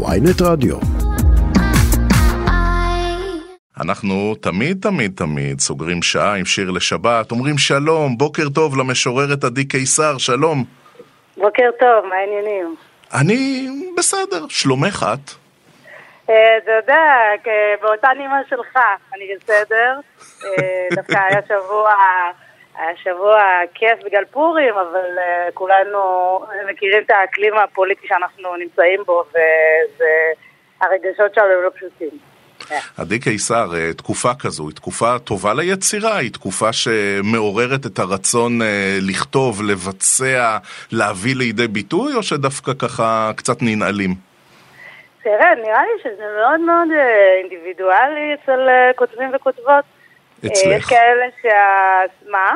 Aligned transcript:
ויינט 0.00 0.42
רדיו. 0.42 0.76
אנחנו 3.80 4.34
תמיד 4.40 4.78
תמיד 4.82 5.12
תמיד 5.16 5.60
סוגרים 5.60 6.02
שעה 6.02 6.34
עם 6.34 6.44
שיר 6.44 6.70
לשבת, 6.70 7.30
אומרים 7.30 7.58
שלום, 7.58 8.18
בוקר 8.18 8.48
טוב 8.54 8.76
למשוררת 8.76 9.44
עדי 9.44 9.64
קיסר, 9.64 10.18
שלום. 10.18 10.64
בוקר 11.36 11.70
טוב, 11.80 12.06
מה 12.08 12.14
העניינים? 12.14 12.76
אני 13.14 13.68
בסדר, 13.96 14.46
שלומך 14.48 15.06
את? 15.14 15.30
אה, 16.30 16.34
אתה 16.62 16.70
יודע, 16.70 17.04
באותה 17.82 18.08
נימה 18.18 18.40
שלך, 18.50 18.78
אני 19.14 19.24
בסדר. 19.40 20.00
אה, 20.44 20.88
דווקא 20.96 21.18
היה 21.28 21.40
שבוע, 21.48 21.94
היה 22.78 22.96
שבוע 22.96 23.40
כיף 23.74 24.04
בגלל 24.04 24.24
פורים, 24.30 24.74
אבל 24.74 25.18
אה, 25.18 25.48
כולנו 25.54 25.98
מכירים 26.70 27.02
את 27.02 27.10
האקלים 27.10 27.54
הפוליטי 27.56 28.06
שאנחנו 28.06 28.56
נמצאים 28.56 29.00
בו, 29.06 29.24
והרגשות 30.80 31.34
שלנו 31.34 31.62
לא 31.62 31.70
פשוטים. 31.76 32.18
עדי 32.98 33.20
קיסר, 33.20 33.66
תקופה 33.96 34.30
כזו 34.38 34.68
היא 34.68 34.76
תקופה 34.76 35.18
טובה 35.18 35.54
ליצירה? 35.54 36.16
היא 36.16 36.32
תקופה 36.32 36.72
שמעוררת 36.72 37.86
את 37.86 37.98
הרצון 37.98 38.58
לכתוב, 39.00 39.62
לבצע, 39.62 40.58
להביא 40.92 41.36
לידי 41.36 41.68
ביטוי, 41.68 42.14
או 42.14 42.22
שדווקא 42.22 42.72
ככה 42.78 43.30
קצת 43.36 43.56
ננעלים? 43.62 44.14
תראה, 45.22 45.54
נראה 45.54 45.82
לי 45.82 46.02
שזה 46.02 46.24
מאוד 46.40 46.60
מאוד 46.60 46.88
אה, 46.92 47.34
אינדיבידואלי 47.40 48.34
אצל 48.34 48.68
אה, 48.68 48.90
כותבים 48.96 49.30
וכותבות. 49.34 49.84
אצלך. 50.46 50.78
יש 50.78 50.84
כאלה 50.84 51.26
שה... 51.42 52.30
מה? 52.30 52.54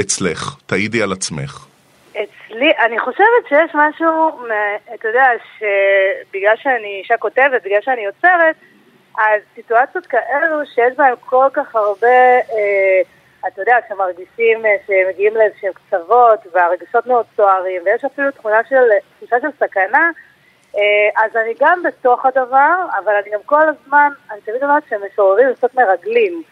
אצלך, 0.00 0.56
תעידי 0.66 1.02
על 1.02 1.12
עצמך. 1.12 1.66
אצלי, 2.10 2.72
אני 2.84 2.98
חושבת 2.98 3.44
שיש 3.48 3.70
משהו, 3.74 4.30
אתה 4.94 5.08
יודע, 5.08 5.26
שבגלל 5.58 6.56
שאני 6.56 6.98
אישה 7.02 7.16
כותבת, 7.16 7.62
בגלל 7.64 7.80
שאני 7.80 8.00
יוצרת, 8.00 8.56
אז 9.18 9.42
סיטואציות 9.54 10.06
כאלו 10.06 10.66
שיש 10.74 10.96
בהן 10.96 11.14
כל 11.20 11.46
כך 11.52 11.74
הרבה, 11.74 12.06
אה, 12.52 13.00
אתה 13.48 13.62
יודע, 13.62 13.76
שמרגישים 13.88 14.66
אה, 14.66 14.76
שמגיעים 14.86 15.34
לאיזשהם 15.36 15.72
קצוות, 15.72 16.40
והרגשות 16.52 17.06
מאוד 17.06 17.26
סוערים, 17.36 17.82
ויש 17.84 18.04
אפילו 18.04 18.30
תכונה 18.30 18.60
של, 18.68 18.84
תחושה 19.18 19.36
של 19.40 19.48
סכנה, 19.58 20.10
אה, 20.76 21.24
אז 21.24 21.36
אני 21.36 21.54
גם 21.60 21.82
בתוך 21.82 22.26
הדבר, 22.26 22.76
אבל 22.98 23.12
אני 23.22 23.30
גם 23.30 23.40
כל 23.46 23.68
הזמן, 23.68 24.12
אני 24.30 24.40
תמיד 24.40 24.62
אומרת 24.62 24.82
שמשוררים 24.90 25.54
קצת 25.54 25.74
מרגלים. 25.74 26.42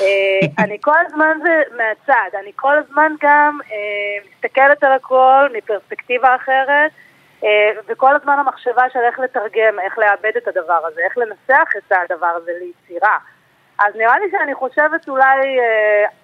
אה, 0.00 0.46
אני 0.64 0.78
כל 0.80 0.98
הזמן 1.06 1.38
זה 1.42 1.62
מהצד, 1.76 2.36
אני 2.38 2.52
כל 2.56 2.78
הזמן 2.78 3.12
גם 3.22 3.58
אה, 3.72 4.28
מסתכלת 4.30 4.84
על 4.84 4.92
הכל 4.92 5.48
מפרספקטיבה 5.52 6.34
אחרת, 6.34 6.90
וכל 7.86 8.16
הזמן 8.16 8.38
המחשבה 8.38 8.82
של 8.92 8.98
איך 8.98 9.18
לתרגם, 9.18 9.80
איך 9.80 9.98
לאבד 9.98 10.36
את 10.36 10.48
הדבר 10.48 10.86
הזה, 10.86 11.00
איך 11.04 11.18
לנסח 11.18 11.68
את 11.78 11.92
הדבר 11.92 12.26
הזה 12.26 12.52
ליצירה. 12.60 13.18
אז 13.78 13.96
נראה 13.96 14.18
לי 14.18 14.30
שאני 14.30 14.54
חושבת 14.54 15.08
אולי 15.08 15.58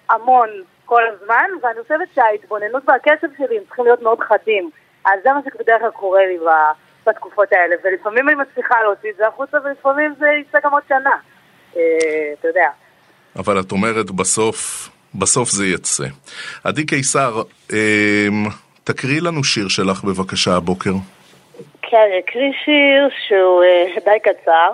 המון 0.09 0.49
כל 0.85 1.03
הזמן, 1.07 1.49
ואני 1.61 1.81
חושבת 1.81 2.07
שההתבוננות 2.15 2.83
והקשב 2.87 3.27
שלי 3.37 3.57
הם 3.57 3.63
צריכים 3.65 3.85
להיות 3.85 4.01
מאוד 4.01 4.19
חדים. 4.19 4.69
אז 5.05 5.19
זה 5.23 5.33
מה 5.33 5.39
שבדרך 5.45 5.81
כלל 5.81 5.91
קורה 5.91 6.25
לי 6.25 6.37
בתקופות 7.05 7.53
האלה, 7.53 7.75
ולפעמים 7.83 8.29
אני 8.29 8.35
מצליחה 8.35 8.83
להוציא 8.83 9.11
את 9.11 9.15
זה 9.15 9.27
החוצה, 9.27 9.57
ולפעמים 9.63 10.13
זה 10.19 10.29
יצא 10.29 10.59
גם 10.63 10.73
עוד 10.73 10.83
שנה. 10.87 11.17
אה, 11.77 12.33
אתה 12.39 12.47
יודע. 12.47 12.69
אבל 13.35 13.59
את 13.59 13.71
אומרת 13.71 14.11
בסוף, 14.11 14.89
בסוף 15.15 15.49
זה 15.49 15.65
יצא. 15.65 16.03
עדי 16.63 16.85
קיסר, 16.85 17.41
אה, 17.73 18.27
תקריא 18.83 19.21
לנו 19.21 19.43
שיר 19.43 19.67
שלך 19.67 20.03
בבקשה 20.03 20.55
הבוקר. 20.55 20.93
כן, 21.81 21.97
אני 21.97 22.19
אקריא 22.19 22.51
שיר 22.65 23.09
שהוא 23.27 23.63
אה, 23.63 23.99
די 24.05 24.19
קצר. 24.23 24.71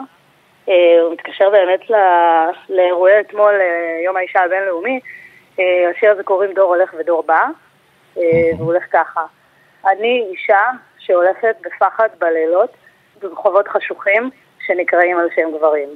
אה, 0.70 1.02
הוא 1.02 1.14
מתקשר 1.14 1.50
באמת 1.50 1.82
לאירועי 2.70 3.20
אתמול, 3.20 3.54
אה, 3.54 4.02
יום 4.06 4.18
האישה 4.18 4.40
הבינלאומי. 4.40 5.00
השיר 5.96 6.12
הזה 6.12 6.24
קוראים 6.24 6.54
דור 6.54 6.76
הולך 6.76 6.94
ודור 7.00 7.24
בא, 7.24 7.42
אה, 8.18 8.24
והוא 8.58 8.68
הולך 8.68 8.84
ככה. 8.92 9.26
אני 9.88 10.26
אישה 10.32 10.62
שהולכת 11.00 11.56
בפחד 11.62 12.08
בלילות 12.20 12.70
ברחובות 13.22 13.68
חשוכים 13.68 14.30
שנקראים 14.66 15.18
על 15.18 15.28
שם 15.36 15.58
גברים. 15.58 15.90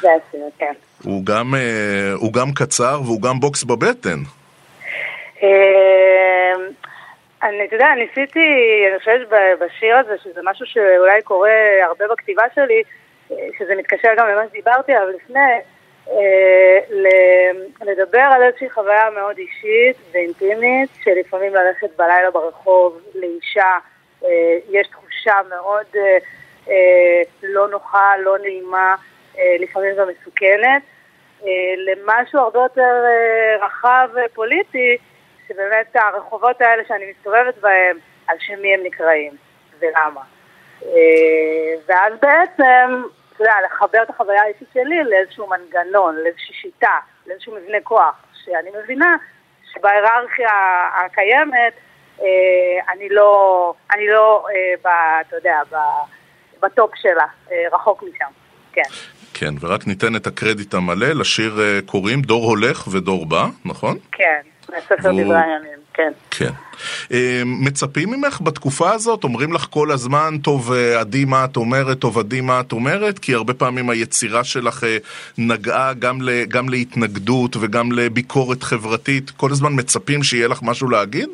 זה 0.00 0.08
השיר, 0.12 0.46
כן. 0.58 0.72
הוא 1.04 1.24
גם, 1.24 1.54
אה, 1.54 2.12
הוא 2.16 2.32
גם 2.32 2.52
קצר 2.54 3.00
והוא 3.04 3.22
גם 3.22 3.40
בוקס 3.40 3.64
בבטן. 3.64 4.18
אה, 5.42 6.52
אני, 7.42 7.64
אתה 7.64 7.74
יודע, 7.74 7.86
ניסיתי, 7.96 8.48
אני 8.90 8.98
חושבת 8.98 9.28
בשיר 9.60 9.96
הזה, 9.96 10.18
שזה 10.24 10.40
משהו 10.44 10.66
שאולי 10.66 11.22
קורה 11.22 11.50
הרבה 11.86 12.04
בכתיבה 12.12 12.42
שלי, 12.54 12.82
אה, 13.30 13.36
שזה 13.58 13.74
מתקשר 13.78 14.08
גם 14.16 14.28
למה 14.28 14.42
שדיברתי 14.48 14.92
עליו 14.92 15.08
לפני, 15.16 15.40
אה, 16.10 16.78
לדבר 17.80 18.28
על 18.32 18.42
איזושהי 18.42 18.70
חוויה 18.70 19.10
מאוד 19.10 19.38
אישית 19.38 19.96
ואינטימית, 20.12 20.90
שלפעמים 21.04 21.54
ללכת 21.54 21.96
בלילה 21.96 22.30
ברחוב 22.30 23.00
לאישה, 23.14 23.78
יש 24.70 24.86
תחושה 24.86 25.34
מאוד 25.48 25.86
לא 27.42 27.68
נוחה, 27.68 28.12
לא 28.18 28.38
נעימה, 28.38 28.94
לפעמים 29.58 29.96
גם 29.96 30.06
מסוכנת, 30.08 30.82
למשהו 31.76 32.40
הרבה 32.40 32.58
יותר 32.58 33.04
רחב 33.62 34.08
פוליטי, 34.34 34.96
שבאמת 35.48 35.96
הרחובות 35.96 36.60
האלה 36.60 36.82
שאני 36.88 37.04
מסתובבת 37.10 37.58
בהם, 37.58 37.96
על 38.26 38.36
שם 38.40 38.62
מי 38.62 38.74
הם 38.74 38.80
נקראים 38.82 39.32
ולמה. 39.80 40.22
ואז 41.86 42.12
בעצם 42.22 43.02
אתה 43.40 43.48
יודע, 43.48 43.54
לחבר 43.66 44.02
את 44.02 44.10
החוויה 44.10 44.42
האישית 44.42 44.68
שלי 44.74 45.04
לאיזשהו 45.04 45.46
מנגנון, 45.46 46.16
לאיזושהי 46.16 46.54
שיטה, 46.54 46.98
לאיזשהו 47.26 47.54
מבנה 47.54 47.78
כוח, 47.82 48.24
שאני 48.44 48.70
מבינה 48.82 49.16
שבהיררכיה 49.72 50.50
הקיימת 50.94 51.72
אה, 52.20 52.92
אני 52.92 53.08
לא, 53.08 53.74
אני 53.94 54.06
לא 54.08 54.46
אה, 54.86 55.20
אתה 55.20 55.36
יודע, 55.36 55.60
בטופ 56.60 56.90
שלה, 56.94 57.26
אה, 57.52 57.64
רחוק 57.72 58.02
משם, 58.02 58.30
כן. 58.72 58.82
כן, 59.34 59.54
ורק 59.60 59.86
ניתן 59.86 60.16
את 60.16 60.26
הקרדיט 60.26 60.74
המלא, 60.74 61.06
לשיר 61.06 61.60
אה, 61.60 61.78
קוראים 61.86 62.22
דור 62.22 62.44
הולך 62.44 62.88
ודור 62.92 63.26
בא, 63.26 63.46
נכון? 63.64 63.98
כן, 64.12 64.40
מהספר 64.72 65.10
דברי 65.10 65.20
הימים. 65.20 65.80
כן. 65.94 66.12
כן. 66.30 66.50
אה, 67.12 67.42
מצפים 67.46 68.10
ממך 68.10 68.40
בתקופה 68.40 68.92
הזאת? 68.92 69.24
אומרים 69.24 69.52
לך 69.52 69.66
כל 69.70 69.90
הזמן, 69.90 70.34
טוב 70.42 70.72
אה, 70.72 71.00
עדי 71.00 71.24
מה 71.24 71.44
את 71.44 71.56
אומרת, 71.56 71.98
טוב 71.98 72.18
עדי 72.18 72.40
מה 72.40 72.60
את 72.60 72.72
אומרת? 72.72 73.18
כי 73.18 73.34
הרבה 73.34 73.54
פעמים 73.54 73.90
היצירה 73.90 74.44
שלך 74.44 74.84
נגעה 75.38 75.92
גם, 75.94 76.22
ל, 76.22 76.44
גם 76.44 76.68
להתנגדות 76.68 77.56
וגם 77.60 77.92
לביקורת 77.92 78.62
חברתית. 78.62 79.30
כל 79.30 79.50
הזמן 79.50 79.72
מצפים 79.72 80.22
שיהיה 80.22 80.48
לך 80.48 80.58
משהו 80.62 80.90
להגיד? 80.90 81.28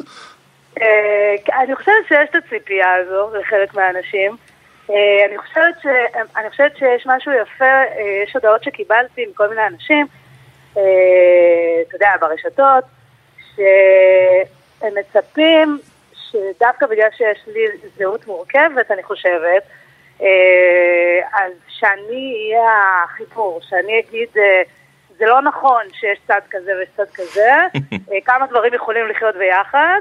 אני 1.63 1.77
חושבת 1.77 1.95
שיש 2.09 2.29
את 2.31 2.45
הציפייה 2.45 2.95
הזו 2.95 3.31
לחלק 3.41 3.75
מהאנשים. 3.75 4.37
אני 5.29 5.39
חושבת, 5.39 5.75
ש... 5.83 5.87
אני 6.37 6.51
חושבת 6.51 6.77
שיש 6.77 7.07
משהו 7.07 7.33
יפה, 7.33 7.83
יש 8.25 8.35
הודעות 8.35 8.65
שקיבלתי 8.65 9.27
מכל 9.27 9.49
מיני 9.49 9.67
אנשים, 9.67 10.07
אתה 10.73 11.97
יודע, 11.97 12.11
ברשתות, 12.21 12.85
שהם 13.57 14.95
מצפים 14.95 15.79
שדווקא 16.31 16.87
בגלל 16.87 17.09
שיש 17.17 17.39
לי 17.47 17.67
זהות 17.97 18.27
מורכבת, 18.27 18.91
אני 18.91 19.03
חושבת, 19.03 19.63
אה, 20.23 21.21
אז 21.33 21.53
שאני 21.69 22.51
אהיה 22.53 23.03
החיבור, 23.05 23.61
שאני 23.69 24.01
אגיד, 24.01 24.29
אה, 24.37 24.63
זה 25.19 25.27
לא 25.27 25.43
נכון 25.43 25.83
שיש 25.93 26.19
צד 26.27 26.41
כזה 26.51 26.73
ויש 26.77 26.89
צד 26.97 27.11
כזה, 27.15 27.51
אה, 28.13 28.21
כמה 28.25 28.47
דברים 28.47 28.75
יכולים 28.75 29.07
לחיות 29.07 29.37
ביחד, 29.37 30.01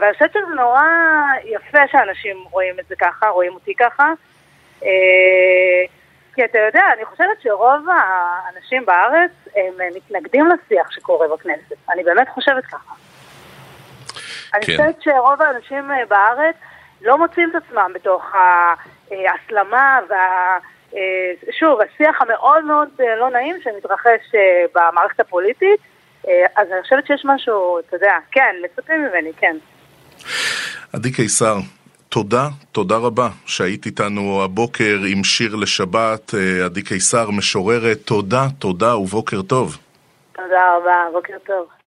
ואני 0.00 0.12
חושבת 0.12 0.32
שזה 0.32 0.54
נורא 0.56 0.82
יפה 1.44 1.88
שאנשים 1.92 2.44
רואים 2.50 2.80
את 2.80 2.86
זה 2.88 2.94
ככה, 2.96 3.28
רואים 3.28 3.54
אותי 3.54 3.74
ככה. 3.74 4.12
כי 6.38 6.44
אתה 6.44 6.58
יודע, 6.58 6.82
אני 6.96 7.04
חושבת 7.04 7.40
שרוב 7.42 7.86
האנשים 7.88 8.86
בארץ 8.86 9.30
הם 9.56 9.74
מתנגדים 9.96 10.46
לשיח 10.46 10.90
שקורה 10.90 11.28
בכנסת. 11.28 11.76
אני 11.90 12.04
באמת 12.04 12.28
חושבת 12.28 12.64
ככה. 12.64 12.94
כן. 14.48 14.56
אני 14.56 14.62
חושבת 14.62 15.02
שרוב 15.02 15.42
האנשים 15.42 15.90
אה, 15.90 16.06
בארץ 16.08 16.54
לא 17.02 17.18
מוצאים 17.18 17.50
את 17.50 17.62
עצמם 17.62 17.90
בתוך 17.94 18.34
ההסלמה 19.10 19.98
וה... 20.08 20.58
אה, 20.94 21.32
שוב, 21.50 21.80
השיח 21.80 22.22
המאוד 22.22 22.64
מאוד 22.64 22.88
אה, 23.00 23.16
לא 23.16 23.30
נעים 23.30 23.56
שמתרחש 23.62 24.34
במערכת 24.74 25.20
הפוליטית, 25.20 25.80
אז 26.56 26.66
אני 26.72 26.82
חושבת 26.82 27.06
שיש 27.06 27.22
משהו, 27.24 27.78
אתה 27.78 27.96
יודע, 27.96 28.12
כן, 28.30 28.54
מצפים 28.64 28.96
ממני, 29.02 29.32
כן. 29.36 29.56
עדי 30.92 31.12
קיסר, 31.12 31.56
תודה, 32.08 32.48
תודה 32.72 32.96
רבה 32.96 33.28
שהיית 33.46 33.86
איתנו 33.86 34.42
הבוקר 34.44 34.98
עם 35.08 35.24
שיר 35.24 35.54
לשבת, 35.54 36.34
עדי 36.64 36.82
קיסר, 36.82 37.30
משוררת, 37.30 37.98
תודה, 38.04 38.46
תודה 38.58 38.96
ובוקר 38.96 39.42
טוב. 39.42 39.78
תודה 40.32 40.76
רבה, 40.76 41.04
בוקר 41.12 41.34
טוב. 41.46 41.77